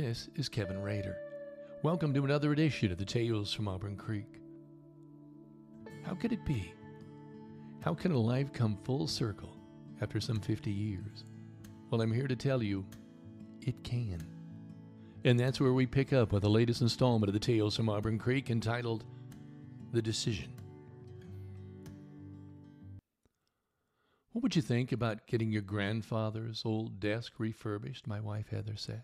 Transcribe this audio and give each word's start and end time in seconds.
This 0.00 0.28
is 0.36 0.48
Kevin 0.48 0.80
Rader. 0.80 1.16
Welcome 1.82 2.14
to 2.14 2.24
another 2.24 2.52
edition 2.52 2.92
of 2.92 2.98
the 2.98 3.04
Tales 3.04 3.52
from 3.52 3.66
Auburn 3.66 3.96
Creek. 3.96 4.40
How 6.04 6.14
could 6.14 6.32
it 6.32 6.44
be? 6.46 6.72
How 7.80 7.94
can 7.94 8.12
a 8.12 8.16
life 8.16 8.52
come 8.52 8.78
full 8.84 9.08
circle 9.08 9.56
after 10.00 10.20
some 10.20 10.38
50 10.38 10.70
years? 10.70 11.24
Well, 11.90 12.00
I'm 12.00 12.12
here 12.12 12.28
to 12.28 12.36
tell 12.36 12.62
you 12.62 12.86
it 13.60 13.82
can. 13.82 14.24
And 15.24 15.40
that's 15.40 15.58
where 15.58 15.72
we 15.72 15.84
pick 15.84 16.12
up 16.12 16.30
with 16.30 16.42
the 16.42 16.48
latest 16.48 16.80
installment 16.80 17.28
of 17.28 17.34
the 17.34 17.40
Tales 17.40 17.74
from 17.74 17.88
Auburn 17.88 18.20
Creek 18.20 18.50
entitled 18.50 19.02
The 19.90 20.00
Decision. 20.00 20.52
What 24.30 24.44
would 24.44 24.54
you 24.54 24.62
think 24.62 24.92
about 24.92 25.26
getting 25.26 25.50
your 25.50 25.62
grandfather's 25.62 26.62
old 26.64 27.00
desk 27.00 27.32
refurbished? 27.38 28.06
My 28.06 28.20
wife 28.20 28.50
Heather 28.50 28.76
said. 28.76 29.02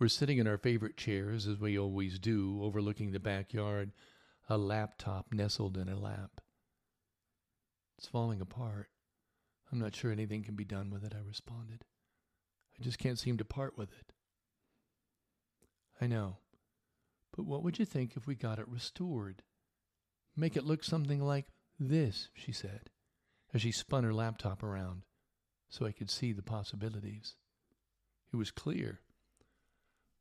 We're 0.00 0.08
sitting 0.08 0.38
in 0.38 0.46
our 0.46 0.56
favorite 0.56 0.96
chairs, 0.96 1.46
as 1.46 1.60
we 1.60 1.78
always 1.78 2.18
do, 2.18 2.60
overlooking 2.62 3.12
the 3.12 3.20
backyard, 3.20 3.92
a 4.48 4.56
laptop 4.56 5.26
nestled 5.30 5.76
in 5.76 5.88
her 5.88 5.94
lap. 5.94 6.40
It's 7.98 8.06
falling 8.06 8.40
apart. 8.40 8.88
I'm 9.70 9.78
not 9.78 9.94
sure 9.94 10.10
anything 10.10 10.42
can 10.42 10.54
be 10.54 10.64
done 10.64 10.88
with 10.88 11.04
it, 11.04 11.12
I 11.14 11.20
responded. 11.20 11.84
I 12.80 12.82
just 12.82 12.98
can't 12.98 13.18
seem 13.18 13.36
to 13.36 13.44
part 13.44 13.76
with 13.76 13.90
it. 13.92 14.14
I 16.00 16.06
know. 16.06 16.38
But 17.36 17.44
what 17.44 17.62
would 17.62 17.78
you 17.78 17.84
think 17.84 18.16
if 18.16 18.26
we 18.26 18.34
got 18.34 18.58
it 18.58 18.68
restored? 18.68 19.42
Make 20.34 20.56
it 20.56 20.64
look 20.64 20.82
something 20.82 21.20
like 21.20 21.48
this, 21.78 22.30
she 22.32 22.52
said, 22.52 22.88
as 23.52 23.60
she 23.60 23.70
spun 23.70 24.04
her 24.04 24.14
laptop 24.14 24.62
around 24.62 25.02
so 25.68 25.84
I 25.84 25.92
could 25.92 26.08
see 26.08 26.32
the 26.32 26.40
possibilities. 26.40 27.34
It 28.32 28.36
was 28.36 28.50
clear. 28.50 29.00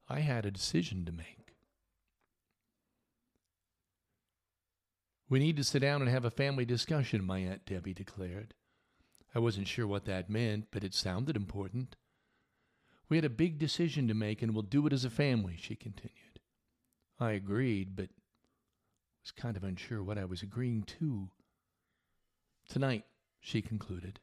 I 0.10 0.22
had 0.22 0.46
a 0.46 0.52
decision 0.52 1.06
to 1.06 1.12
make. 1.12 1.56
We 5.30 5.38
need 5.38 5.58
to 5.58 5.64
sit 5.64 5.80
down 5.80 6.02
and 6.02 6.10
have 6.10 6.26
a 6.26 6.32
family 6.32 6.66
discussion, 6.66 7.24
my 7.24 7.38
Aunt 7.40 7.66
Debbie 7.66 7.94
declared. 7.94 8.56
I 9.36 9.40
wasn't 9.40 9.68
sure 9.68 9.86
what 9.86 10.06
that 10.06 10.30
meant, 10.30 10.66
but 10.72 10.84
it 10.84 10.96
sounded 10.96 11.36
important. 11.36 11.96
We 13.10 13.18
had 13.18 13.26
a 13.26 13.30
big 13.30 13.60
decision 13.60 14.08
to 14.08 14.16
make, 14.16 14.42
and 14.42 14.54
we'll 14.54 14.64
do 14.64 14.88
it 14.88 14.94
as 14.94 15.06
a 15.06 15.10
family, 15.12 15.56
she 15.56 15.76
continued. 15.76 16.40
I 17.20 17.32
agreed, 17.32 17.96
but 17.96 18.10
was 19.22 19.32
kind 19.32 19.56
of 19.56 19.64
unsure 19.64 20.02
what 20.02 20.18
I 20.18 20.26
was 20.26 20.42
agreeing 20.42 20.84
to. 21.00 21.30
Tonight, 22.68 23.06
she 23.40 23.62
concluded. 23.62 24.20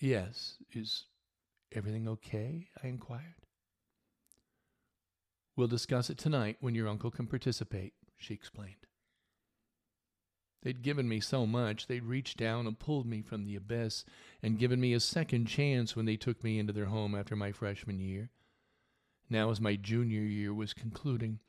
Yes, 0.00 0.56
is 0.72 1.04
everything 1.70 2.08
okay? 2.08 2.68
I 2.82 2.88
inquired. 2.88 3.41
We'll 5.56 5.68
discuss 5.68 6.08
it 6.08 6.18
tonight 6.18 6.56
when 6.60 6.74
your 6.74 6.88
uncle 6.88 7.10
can 7.10 7.26
participate, 7.26 7.92
she 8.16 8.32
explained. 8.32 8.86
They'd 10.62 10.82
given 10.82 11.08
me 11.08 11.20
so 11.20 11.44
much, 11.44 11.88
they'd 11.88 12.04
reached 12.04 12.36
down 12.36 12.66
and 12.66 12.78
pulled 12.78 13.04
me 13.04 13.20
from 13.20 13.44
the 13.44 13.56
abyss 13.56 14.04
and 14.42 14.58
given 14.58 14.80
me 14.80 14.94
a 14.94 15.00
second 15.00 15.46
chance 15.46 15.96
when 15.96 16.06
they 16.06 16.16
took 16.16 16.44
me 16.44 16.58
into 16.58 16.72
their 16.72 16.86
home 16.86 17.14
after 17.14 17.34
my 17.34 17.50
freshman 17.50 17.98
year. 17.98 18.30
Now, 19.28 19.50
as 19.50 19.60
my 19.60 19.76
junior 19.76 20.20
year 20.20 20.54
was 20.54 20.72
concluding, 20.72 21.40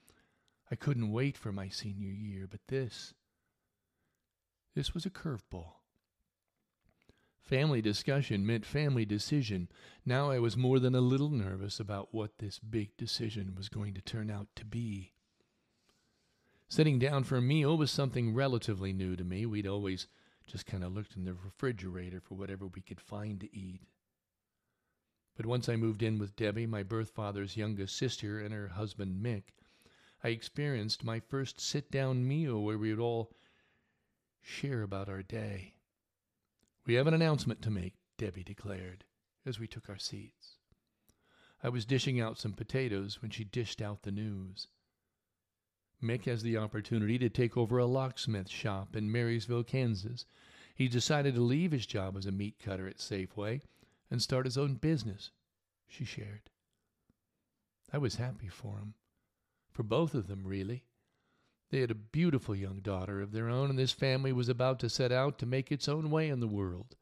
I 0.71 0.75
couldn't 0.75 1.11
wait 1.11 1.37
for 1.37 1.51
my 1.51 1.69
senior 1.69 2.11
year, 2.11 2.47
but 2.49 2.61
this, 2.67 3.13
this 4.75 4.93
was 4.93 5.05
a 5.05 5.11
curveball. 5.11 5.82
Family 7.43 7.81
discussion 7.81 8.45
meant 8.45 8.65
family 8.65 9.05
decision. 9.05 9.67
Now 10.05 10.31
I 10.31 10.39
was 10.39 10.55
more 10.55 10.79
than 10.79 10.95
a 10.95 11.01
little 11.01 11.29
nervous 11.29 11.77
about 11.77 12.13
what 12.13 12.37
this 12.37 12.57
big 12.57 12.95
decision 12.95 13.53
was 13.55 13.67
going 13.67 13.93
to 13.95 14.01
turn 14.01 14.31
out 14.31 14.47
to 14.55 14.65
be. 14.65 15.11
Sitting 16.69 16.99
down 16.99 17.25
for 17.25 17.35
a 17.35 17.41
meal 17.41 17.77
was 17.77 17.91
something 17.91 18.33
relatively 18.33 18.93
new 18.93 19.17
to 19.17 19.25
me. 19.25 19.45
We'd 19.45 19.67
always 19.67 20.07
just 20.47 20.65
kind 20.65 20.85
of 20.85 20.93
looked 20.93 21.17
in 21.17 21.25
the 21.25 21.33
refrigerator 21.33 22.21
for 22.21 22.35
whatever 22.35 22.65
we 22.65 22.81
could 22.81 23.01
find 23.01 23.41
to 23.41 23.55
eat. 23.55 23.81
But 25.35 25.45
once 25.45 25.67
I 25.67 25.75
moved 25.75 26.01
in 26.01 26.19
with 26.19 26.37
Debbie, 26.37 26.65
my 26.65 26.81
birth 26.81 27.09
father's 27.09 27.57
youngest 27.57 27.97
sister, 27.97 28.39
and 28.39 28.53
her 28.53 28.69
husband 28.69 29.23
Mick, 29.23 29.43
I 30.23 30.29
experienced 30.29 31.03
my 31.03 31.19
first 31.19 31.59
sit 31.59 31.91
down 31.91 32.25
meal 32.25 32.63
where 32.63 32.77
we 32.77 32.89
would 32.89 33.03
all 33.03 33.35
share 34.41 34.81
about 34.81 35.09
our 35.09 35.23
day. 35.23 35.72
We 36.85 36.95
have 36.95 37.07
an 37.07 37.13
announcement 37.13 37.61
to 37.61 37.71
make, 37.71 37.93
Debbie 38.17 38.43
declared, 38.43 39.05
as 39.45 39.59
we 39.59 39.67
took 39.67 39.89
our 39.89 39.97
seats. 39.97 40.57
I 41.63 41.69
was 41.69 41.85
dishing 41.85 42.19
out 42.19 42.37
some 42.37 42.53
potatoes 42.53 43.21
when 43.21 43.31
she 43.31 43.45
dished 43.45 43.81
out 43.81 44.01
the 44.01 44.11
news. 44.11 44.67
Mick 46.03 46.25
has 46.25 46.43
the 46.43 46.57
opportunity 46.57 47.17
to 47.17 47.29
take 47.29 47.55
over 47.55 47.77
a 47.77 47.85
locksmith 47.85 48.49
shop 48.49 48.97
in 48.97 49.09
Marysville, 49.09 49.63
Kansas. 49.63 50.25
He 50.75 50.89
decided 50.89 51.35
to 51.35 51.41
leave 51.41 51.71
his 51.71 51.85
job 51.85 52.17
as 52.17 52.25
a 52.25 52.31
meat 52.31 52.59
cutter 52.59 52.87
at 52.89 52.97
Safeway 52.97 53.61
and 54.11 54.21
start 54.21 54.45
his 54.45 54.57
own 54.57 54.75
business, 54.75 55.31
she 55.87 56.03
shared. 56.03 56.49
I 57.93 57.97
was 57.97 58.15
happy 58.15 58.49
for 58.49 58.79
him. 58.79 58.95
For 59.71 59.83
both 59.83 60.13
of 60.13 60.27
them, 60.27 60.45
really. 60.45 60.83
They 61.73 61.79
had 61.79 61.89
a 61.89 61.95
beautiful 61.95 62.55
young 62.55 62.81
daughter 62.81 63.19
of 63.19 63.31
their 63.31 63.49
own, 63.49 63.71
and 63.71 63.79
this 63.79 63.91
family 63.91 64.31
was 64.31 64.47
about 64.47 64.79
to 64.81 64.91
set 64.91 65.11
out 65.11 65.39
to 65.39 65.47
make 65.47 65.71
its 65.71 65.89
own 65.89 66.11
way 66.11 66.29
in 66.29 66.39
the 66.39 66.47
world. 66.47 66.95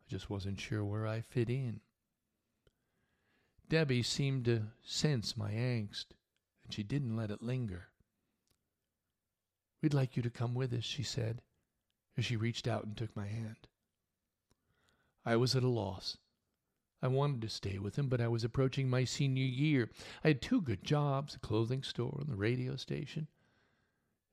I 0.00 0.08
just 0.08 0.30
wasn't 0.30 0.58
sure 0.58 0.82
where 0.82 1.06
I 1.06 1.20
fit 1.20 1.50
in. 1.50 1.82
Debbie 3.68 4.02
seemed 4.02 4.46
to 4.46 4.68
sense 4.82 5.36
my 5.36 5.50
angst, 5.52 6.06
and 6.64 6.72
she 6.72 6.82
didn't 6.82 7.16
let 7.16 7.30
it 7.30 7.42
linger. 7.42 7.88
We'd 9.82 9.92
like 9.92 10.16
you 10.16 10.22
to 10.22 10.30
come 10.30 10.54
with 10.54 10.72
us, 10.72 10.84
she 10.84 11.02
said, 11.02 11.42
as 12.16 12.24
she 12.24 12.36
reached 12.36 12.66
out 12.66 12.84
and 12.84 12.96
took 12.96 13.14
my 13.14 13.26
hand. 13.26 13.68
I 15.26 15.36
was 15.36 15.54
at 15.54 15.62
a 15.62 15.68
loss. 15.68 16.16
I 17.02 17.08
wanted 17.08 17.42
to 17.42 17.50
stay 17.50 17.78
with 17.78 17.96
him, 17.96 18.08
but 18.08 18.22
I 18.22 18.28
was 18.28 18.42
approaching 18.42 18.88
my 18.88 19.04
senior 19.04 19.44
year. 19.44 19.90
I 20.24 20.28
had 20.28 20.40
two 20.40 20.62
good 20.62 20.82
jobs, 20.82 21.34
a 21.34 21.38
clothing 21.38 21.82
store 21.82 22.16
and 22.22 22.30
the 22.30 22.36
radio 22.36 22.76
station 22.76 23.28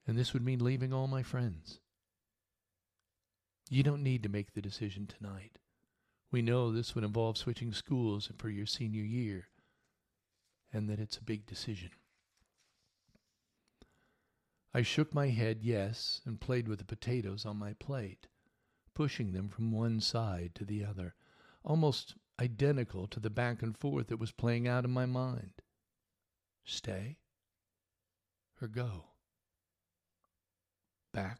and 0.07 0.17
this 0.17 0.33
would 0.33 0.43
mean 0.43 0.63
leaving 0.63 0.93
all 0.93 1.07
my 1.07 1.21
friends. 1.21 1.79
You 3.69 3.83
don't 3.83 4.03
need 4.03 4.23
to 4.23 4.29
make 4.29 4.53
the 4.53 4.61
decision 4.61 5.05
tonight. 5.05 5.59
We 6.31 6.41
know 6.41 6.71
this 6.71 6.95
would 6.95 7.03
involve 7.03 7.37
switching 7.37 7.73
schools 7.73 8.31
for 8.37 8.49
your 8.49 8.65
senior 8.65 9.03
year, 9.03 9.49
and 10.71 10.89
that 10.89 10.99
it's 10.99 11.17
a 11.17 11.23
big 11.23 11.45
decision. 11.45 11.91
I 14.73 14.81
shook 14.81 15.13
my 15.13 15.27
head 15.27 15.59
yes 15.61 16.21
and 16.25 16.39
played 16.39 16.67
with 16.67 16.79
the 16.79 16.85
potatoes 16.85 17.45
on 17.45 17.57
my 17.57 17.73
plate, 17.73 18.27
pushing 18.93 19.33
them 19.33 19.49
from 19.49 19.71
one 19.71 19.99
side 19.99 20.51
to 20.55 20.65
the 20.65 20.85
other, 20.85 21.15
almost 21.63 22.15
identical 22.39 23.07
to 23.07 23.19
the 23.19 23.29
back 23.29 23.61
and 23.61 23.77
forth 23.77 24.07
that 24.07 24.19
was 24.19 24.31
playing 24.31 24.67
out 24.67 24.85
in 24.85 24.91
my 24.91 25.05
mind. 25.05 25.61
Stay 26.63 27.17
or 28.61 28.67
go? 28.67 29.05
Back 31.17 31.39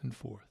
and 0.00 0.16
forth. 0.16 0.48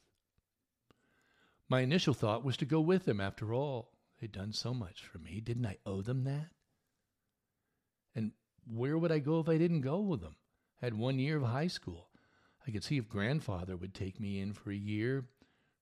My 1.68 1.81
initial 1.81 2.13
thought 2.13 2.46
was 2.46 2.57
to 2.57 2.66
go 2.66 2.79
with 2.79 3.06
them 3.06 3.19
after 3.19 3.56
all. 3.56 3.90
They'd 4.22 4.31
done 4.31 4.53
so 4.53 4.72
much 4.72 5.01
for 5.01 5.18
me. 5.18 5.40
Didn't 5.40 5.66
I 5.66 5.78
owe 5.84 6.03
them 6.03 6.24
that? 6.25 6.51
And 8.13 8.34
where 8.72 9.00
would 9.00 9.12
I 9.12 9.18
go 9.18 9.40
if 9.40 9.50
I 9.50 9.57
didn't 9.57 9.81
go 9.81 10.00
with 10.00 10.22
them? 10.22 10.35
I 10.79 10.85
had 10.85 10.94
one 10.94 11.18
year 11.18 11.38
of 11.38 11.44
high 11.44 11.65
school. 11.65 12.10
I 12.68 12.69
could 12.69 12.83
see 12.83 12.98
if 12.98 13.10
grandfather 13.10 13.75
would 13.75 13.95
take 13.95 14.19
me 14.19 14.39
in 14.39 14.54
for 14.54 14.69
a 14.69 14.75
year, 14.75 15.18
or 15.18 15.25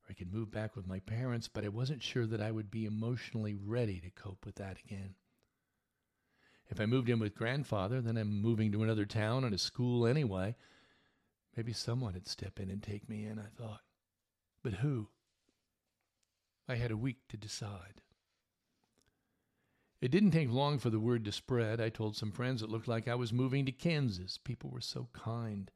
I 0.10 0.13
could 0.13 0.34
move 0.34 0.51
back 0.51 0.77
with 0.77 0.88
my 0.88 1.00
parents, 1.00 1.50
but 1.50 1.66
I 1.66 1.69
wasn't 1.69 2.01
sure 2.01 2.25
that 2.27 2.42
I 2.42 2.51
would 2.51 2.72
be 2.72 2.86
emotionally 2.86 3.56
ready 3.56 4.00
to 4.00 4.10
cope 4.10 4.45
with 4.45 4.56
that 4.56 4.77
again. 4.86 5.16
If 6.69 6.80
I 6.80 6.86
moved 6.86 7.10
in 7.10 7.19
with 7.19 7.36
grandfather, 7.36 8.00
then 8.00 8.16
I'm 8.16 8.42
moving 8.42 8.72
to 8.72 8.84
another 8.84 9.06
town 9.06 9.44
and 9.44 9.54
a 9.54 9.57
school 9.57 10.07
anyway. 10.07 10.56
Maybe 11.56 11.74
someone 11.74 12.13
would 12.13 12.27
step 12.27 12.59
in 12.59 12.69
and 12.69 12.81
take 12.81 13.09
me 13.09 13.25
in, 13.25 13.38
I 13.38 13.48
thought. 13.62 13.81
But 14.63 14.74
who? 14.75 15.09
I 16.68 16.75
had 16.75 16.92
a 16.92 16.98
week 16.98 17.27
to 17.30 17.38
decide. 17.38 18.01
It 20.00 20.12
didn't 20.12 20.31
take 20.31 20.50
long 20.50 20.80
for 20.80 20.89
the 20.89 21.00
word 21.00 21.25
to 21.25 21.31
spread. 21.31 21.81
I 21.81 21.89
told 21.89 22.15
some 22.15 22.31
friends 22.31 22.62
it 22.62 22.69
looked 22.69 22.88
like 22.88 23.07
I 23.07 23.15
was 23.15 23.33
moving 23.33 23.65
to 23.65 23.71
Kansas. 23.71 24.38
People 24.38 24.69
were 24.69 24.81
so 24.81 25.09
kind. 25.13 25.69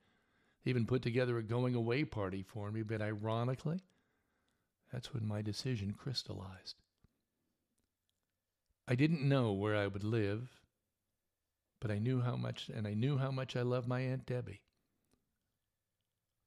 They 0.63 0.69
even 0.69 0.87
put 0.87 1.01
together 1.01 1.37
a 1.37 1.43
going 1.43 1.75
away 1.75 2.05
party 2.05 2.41
for 2.41 2.71
me, 2.71 2.81
but 2.81 3.01
ironically, 3.01 3.81
that's 4.91 5.13
when 5.13 5.27
my 5.27 5.41
decision 5.41 5.91
crystallized. 5.91 6.81
I 8.87 8.95
didn't 8.95 9.27
know 9.27 9.51
where 9.51 9.75
I 9.75 9.87
would 9.87 10.03
live, 10.03 10.61
but 11.81 11.91
I 11.91 11.99
knew 11.99 12.21
how 12.21 12.35
much, 12.35 12.69
and 12.69 12.87
I 12.87 12.93
knew 12.93 13.17
how 13.17 13.29
much 13.29 13.55
I 13.55 13.61
loved 13.61 13.87
my 13.87 13.99
Aunt 13.99 14.25
Debbie 14.25 14.61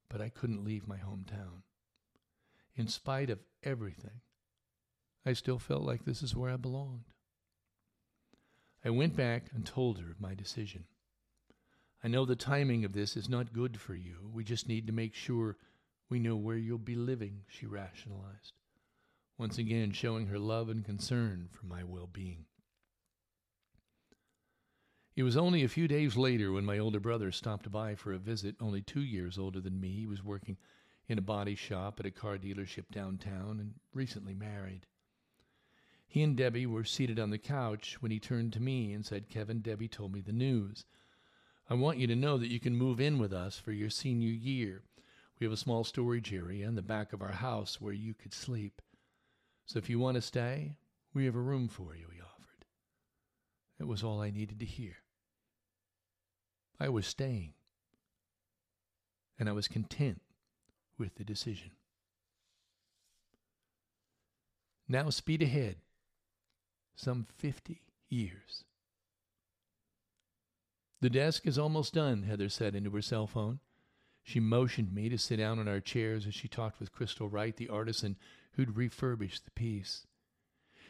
but 0.08 0.20
I 0.20 0.28
couldn't 0.28 0.64
leave 0.64 0.88
my 0.88 0.96
hometown. 0.98 1.62
In 2.74 2.88
spite 2.88 3.30
of 3.30 3.40
everything, 3.62 4.20
I 5.26 5.32
still 5.32 5.58
felt 5.58 5.82
like 5.82 6.04
this 6.04 6.22
is 6.22 6.34
where 6.34 6.50
I 6.50 6.56
belonged. 6.56 7.04
I 8.84 8.90
went 8.90 9.16
back 9.16 9.50
and 9.52 9.66
told 9.66 9.98
her 9.98 10.10
of 10.10 10.20
my 10.20 10.34
decision. 10.34 10.84
I 12.02 12.08
know 12.08 12.24
the 12.24 12.36
timing 12.36 12.84
of 12.84 12.92
this 12.92 13.16
is 13.16 13.28
not 13.28 13.52
good 13.52 13.80
for 13.80 13.94
you. 13.94 14.30
We 14.32 14.44
just 14.44 14.68
need 14.68 14.86
to 14.86 14.92
make 14.92 15.14
sure 15.14 15.56
we 16.08 16.20
know 16.20 16.36
where 16.36 16.56
you'll 16.56 16.78
be 16.78 16.94
living, 16.94 17.42
she 17.48 17.66
rationalized, 17.66 18.52
once 19.36 19.58
again 19.58 19.92
showing 19.92 20.28
her 20.28 20.38
love 20.38 20.68
and 20.68 20.84
concern 20.84 21.48
for 21.52 21.66
my 21.66 21.82
well 21.84 22.08
being. 22.10 22.44
It 25.18 25.24
was 25.24 25.36
only 25.36 25.64
a 25.64 25.68
few 25.68 25.88
days 25.88 26.16
later 26.16 26.52
when 26.52 26.64
my 26.64 26.78
older 26.78 27.00
brother 27.00 27.32
stopped 27.32 27.72
by 27.72 27.96
for 27.96 28.12
a 28.12 28.18
visit, 28.18 28.54
only 28.60 28.82
two 28.82 29.02
years 29.02 29.36
older 29.36 29.60
than 29.60 29.80
me. 29.80 29.90
He 29.90 30.06
was 30.06 30.22
working 30.22 30.56
in 31.08 31.18
a 31.18 31.22
body 31.22 31.56
shop 31.56 31.98
at 31.98 32.06
a 32.06 32.12
car 32.12 32.38
dealership 32.38 32.84
downtown 32.92 33.58
and 33.58 33.74
recently 33.92 34.32
married. 34.32 34.86
He 36.06 36.22
and 36.22 36.36
Debbie 36.36 36.66
were 36.66 36.84
seated 36.84 37.18
on 37.18 37.30
the 37.30 37.36
couch 37.38 38.00
when 38.00 38.12
he 38.12 38.20
turned 38.20 38.52
to 38.52 38.62
me 38.62 38.92
and 38.92 39.04
said, 39.04 39.28
Kevin, 39.28 39.58
Debbie 39.60 39.88
told 39.88 40.12
me 40.12 40.20
the 40.20 40.30
news. 40.30 40.84
I 41.68 41.74
want 41.74 41.98
you 41.98 42.06
to 42.06 42.14
know 42.14 42.38
that 42.38 42.52
you 42.52 42.60
can 42.60 42.76
move 42.76 43.00
in 43.00 43.18
with 43.18 43.32
us 43.32 43.58
for 43.58 43.72
your 43.72 43.90
senior 43.90 44.30
year. 44.30 44.84
We 45.40 45.46
have 45.46 45.52
a 45.52 45.56
small 45.56 45.82
storage 45.82 46.32
area 46.32 46.68
in 46.68 46.76
the 46.76 46.80
back 46.80 47.12
of 47.12 47.22
our 47.22 47.32
house 47.32 47.80
where 47.80 47.92
you 47.92 48.14
could 48.14 48.32
sleep. 48.32 48.80
So 49.66 49.80
if 49.80 49.90
you 49.90 49.98
want 49.98 50.14
to 50.14 50.22
stay, 50.22 50.76
we 51.12 51.24
have 51.24 51.34
a 51.34 51.40
room 51.40 51.66
for 51.66 51.96
you, 51.96 52.06
he 52.14 52.20
offered. 52.20 52.66
It 53.80 53.88
was 53.88 54.04
all 54.04 54.20
I 54.20 54.30
needed 54.30 54.60
to 54.60 54.64
hear. 54.64 54.94
I 56.80 56.88
was 56.88 57.06
staying, 57.06 57.54
and 59.38 59.48
I 59.48 59.52
was 59.52 59.68
content 59.68 60.20
with 60.98 61.16
the 61.16 61.24
decision. 61.24 61.72
Now 64.88 65.10
speed 65.10 65.42
ahead 65.42 65.76
some 66.94 67.26
50 67.36 67.82
years. 68.08 68.64
The 71.00 71.10
desk 71.10 71.46
is 71.46 71.58
almost 71.58 71.94
done, 71.94 72.24
Heather 72.24 72.48
said 72.48 72.74
into 72.74 72.90
her 72.90 73.02
cell 73.02 73.26
phone. 73.26 73.60
She 74.24 74.40
motioned 74.40 74.92
me 74.92 75.08
to 75.08 75.18
sit 75.18 75.36
down 75.36 75.58
on 75.58 75.68
our 75.68 75.80
chairs 75.80 76.26
as 76.26 76.34
she 76.34 76.48
talked 76.48 76.80
with 76.80 76.92
Crystal 76.92 77.28
Wright, 77.28 77.56
the 77.56 77.68
artisan 77.68 78.16
who'd 78.52 78.76
refurbished 78.76 79.44
the 79.44 79.50
piece. 79.52 80.06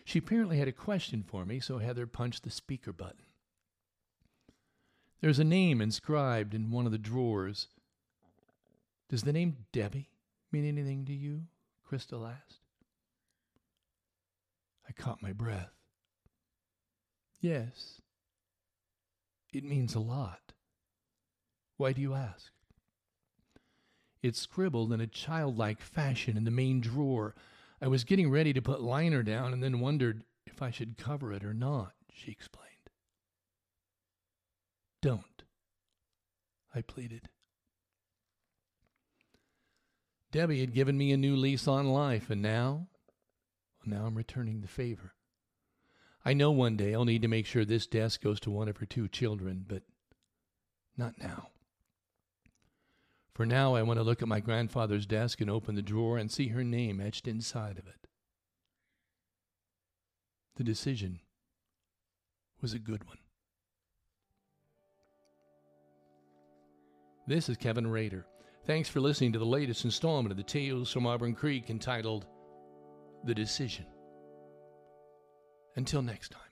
She 0.05 0.19
apparently 0.19 0.59
had 0.59 0.69
a 0.69 0.73
question 0.73 1.23
for 1.23 1.45
me, 1.45 1.61
so 1.61 1.79
Heather 1.79 2.07
punched 2.07 2.43
the 2.43 2.51
speaker 2.51 2.93
button. 2.93 3.28
There's 5.21 5.39
a 5.39 5.45
name 5.45 5.81
inscribed 5.81 6.55
in 6.55 6.71
one 6.71 6.87
of 6.87 6.93
the 6.93 6.99
drawers. 6.99 7.67
Does 9.09 9.23
the 9.23 9.33
name 9.33 9.57
Debbie 9.73 10.11
mean 10.53 10.65
anything 10.67 11.05
to 11.07 11.13
you? 11.13 11.43
Crystal 11.85 12.27
asked. 12.27 12.61
I 14.89 14.93
caught 14.93 15.23
my 15.23 15.33
breath. 15.33 15.73
Yes, 17.41 18.01
it 19.53 19.65
means 19.65 19.95
a 19.95 20.01
lot. 20.01 20.53
Why 21.77 21.93
do 21.93 22.01
you 22.01 22.15
ask? 22.15 22.53
It's 24.23 24.41
scribbled 24.41 24.93
in 24.93 25.01
a 25.01 25.07
childlike 25.07 25.81
fashion 25.81 26.37
in 26.37 26.45
the 26.45 26.51
main 26.51 26.81
drawer. 26.81 27.35
I 27.81 27.87
was 27.87 28.03
getting 28.05 28.31
ready 28.31 28.53
to 28.53 28.63
put 28.63 28.81
liner 28.83 29.23
down 29.23 29.53
and 29.53 29.63
then 29.63 29.81
wondered 29.81 30.25
if 30.47 30.61
I 30.61 30.71
should 30.71 30.99
cover 30.99 31.33
it 31.33 31.45
or 31.45 31.55
not, 31.55 31.93
she 32.13 32.33
explained. 32.33 32.68
Don't, 35.01 35.43
I 36.75 36.83
pleaded. 36.83 37.29
Debbie 40.31 40.61
had 40.61 40.75
given 40.75 40.99
me 40.99 41.13
a 41.13 41.17
new 41.17 41.37
lease 41.37 41.67
on 41.69 41.87
life, 41.87 42.31
and 42.31 42.43
now, 42.43 42.89
well, 43.87 43.99
now 44.01 44.07
I'm 44.07 44.17
returning 44.17 44.61
the 44.61 44.69
favor. 44.69 45.15
I 46.25 46.35
know 46.35 46.51
one 46.51 46.77
day 46.77 46.95
I'll 46.95 47.05
need 47.05 47.23
to 47.23 47.29
make 47.29 47.47
sure 47.47 47.65
this 47.65 47.87
desk 47.87 48.23
goes 48.23 48.41
to 48.41 48.51
one 48.51 48.69
of 48.69 48.79
her 48.79 48.87
two 48.87 49.09
children, 49.09 49.65
but 49.67 49.83
not 50.97 51.19
now. 51.19 51.51
For 53.35 53.47
now, 53.47 53.77
I 53.77 53.83
want 53.83 53.99
to 53.99 54.05
look 54.05 54.21
at 54.21 54.29
my 54.29 54.41
grandfather's 54.41 55.07
desk 55.07 55.41
and 55.41 55.49
open 55.49 55.77
the 55.77 55.83
drawer 55.83 56.19
and 56.19 56.31
see 56.31 56.49
her 56.49 56.65
name 56.65 57.01
etched 57.01 57.29
inside 57.29 57.79
of 57.79 57.87
it. 57.87 58.09
The 60.57 60.65
decision 60.65 61.21
was 62.61 62.75
a 62.75 62.81
good 62.81 63.05
one. 63.05 63.19
This 67.29 67.51
is 67.51 67.59
Kevin 67.59 67.87
Rader. 67.87 68.25
Thanks 68.65 68.89
for 68.89 69.01
listening 69.01 69.35
to 69.35 69.39
the 69.39 69.45
latest 69.45 69.85
installment 69.85 70.31
of 70.31 70.39
the 70.39 70.43
Tales 70.43 70.91
from 70.91 71.07
Auburn 71.07 71.35
Creek 71.35 71.69
entitled 71.69 72.25
The 73.25 73.35
Decision. 73.35 73.85
Until 75.77 76.01
next 76.01 76.31
time. 76.31 76.48